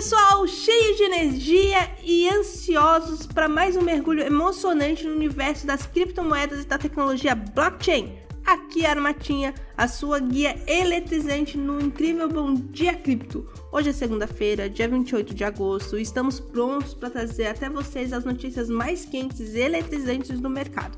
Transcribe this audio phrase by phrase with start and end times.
[0.00, 6.62] pessoal, cheios de energia e ansiosos para mais um mergulho emocionante no universo das criptomoedas
[6.62, 8.10] e da tecnologia blockchain.
[8.46, 13.46] Aqui é a Armatinha, a sua guia eletrizante no incrível Bom Dia Cripto.
[13.70, 18.24] Hoje é segunda-feira, dia 28 de agosto, e estamos prontos para trazer até vocês as
[18.24, 20.96] notícias mais quentes e eletrizantes do mercado.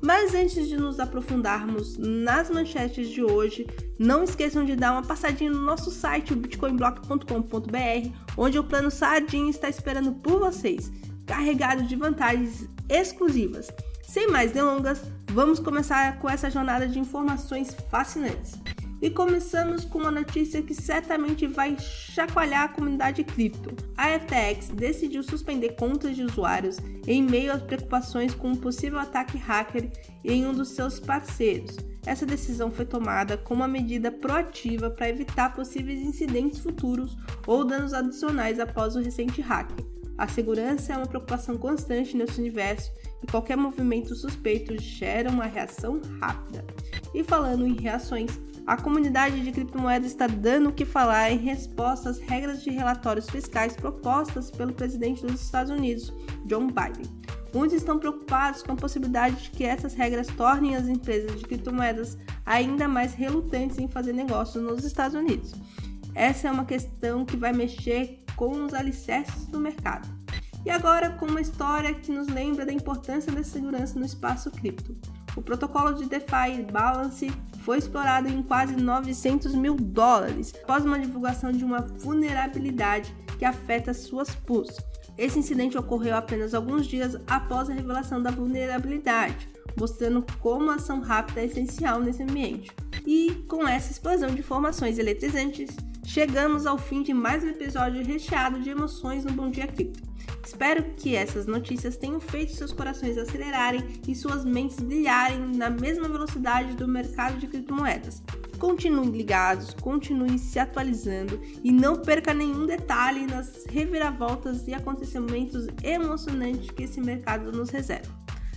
[0.00, 3.66] Mas antes de nos aprofundarmos nas manchetes de hoje,
[3.98, 9.68] não esqueçam de dar uma passadinha no nosso site, bitcoinblock.com.br, onde o plano Sardinha está
[9.68, 10.92] esperando por vocês,
[11.26, 13.70] carregado de vantagens exclusivas.
[14.02, 18.54] Sem mais delongas, vamos começar com essa jornada de informações fascinantes.
[19.00, 23.70] E começamos com uma notícia que certamente vai chacoalhar a comunidade cripto.
[23.96, 29.38] A FTX decidiu suspender contas de usuários em meio às preocupações com um possível ataque
[29.38, 29.90] hacker
[30.24, 31.76] em um dos seus parceiros.
[32.04, 37.92] Essa decisão foi tomada como uma medida proativa para evitar possíveis incidentes futuros ou danos
[37.92, 39.70] adicionais após o recente hack.
[40.16, 42.90] A segurança é uma preocupação constante nesse universo
[43.22, 46.64] e qualquer movimento suspeito gera uma reação rápida.
[47.14, 48.30] E falando em reações,
[48.68, 53.26] a comunidade de criptomoedas está dando o que falar em resposta às regras de relatórios
[53.30, 56.12] fiscais propostas pelo presidente dos Estados Unidos,
[56.44, 57.10] John Biden.
[57.54, 62.18] Muitos estão preocupados com a possibilidade de que essas regras tornem as empresas de criptomoedas
[62.44, 65.54] ainda mais relutantes em fazer negócios nos Estados Unidos.
[66.14, 70.06] Essa é uma questão que vai mexer com os alicerces do mercado.
[70.66, 74.94] E agora com uma história que nos lembra da importância da segurança no espaço cripto.
[75.38, 81.52] O protocolo de DeFi Balance foi explorado em quase 900 mil dólares após uma divulgação
[81.52, 84.76] de uma vulnerabilidade que afeta suas pools.
[85.16, 89.48] Esse incidente ocorreu apenas alguns dias após a revelação da vulnerabilidade,
[89.78, 92.72] mostrando como a ação rápida é essencial nesse ambiente.
[93.06, 95.70] E com essa explosão de informações eletrizantes,
[96.04, 100.02] chegamos ao fim de mais um episódio recheado de emoções no Bom Dia Cripto.
[100.48, 106.08] Espero que essas notícias tenham feito seus corações acelerarem e suas mentes brilharem na mesma
[106.08, 108.22] velocidade do mercado de criptomoedas.
[108.58, 116.70] Continuem ligados, continuem se atualizando e não perca nenhum detalhe nas reviravoltas e acontecimentos emocionantes
[116.70, 118.10] que esse mercado nos reserva.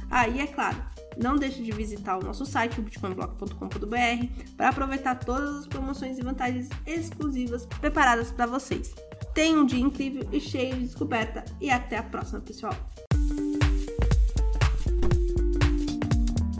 [0.10, 0.82] Aí, ah, é claro,
[1.18, 6.70] não deixe de visitar o nosso site, bitcoinblock.com.br, para aproveitar todas as promoções e vantagens
[6.88, 8.96] exclusivas preparadas para vocês.
[9.34, 12.76] Tenha um dia incrível e cheio de descoberta e até a próxima, pessoal!